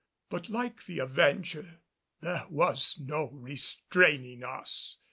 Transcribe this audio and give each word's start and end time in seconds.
But 0.31 0.49
like 0.49 0.85
the 0.87 0.97
Avenger, 0.97 1.79
there 2.21 2.47
was 2.49 2.99
no 2.99 3.29
restraining 3.29 4.43
us. 4.43 4.97